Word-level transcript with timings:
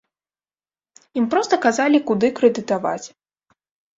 Ім 1.19 1.27
проста 1.33 1.59
казалі, 1.65 1.99
куды 2.09 2.27
крэдытаваць. 2.39 3.07